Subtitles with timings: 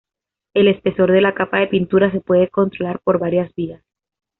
[0.55, 3.83] El espesor de la capa de pintura se puede controlar por varias vías.